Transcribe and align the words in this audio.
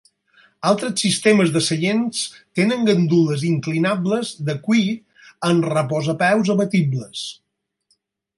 Altres 0.67 1.01
sistemes 1.03 1.51
de 1.57 1.61
seients 1.65 2.23
tenen 2.59 2.87
gandules 2.87 3.43
inclinables 3.51 4.33
de 4.49 4.57
cuir 4.65 4.89
amb 5.51 5.69
reposapeus 5.75 6.53
abatibles. 6.57 7.25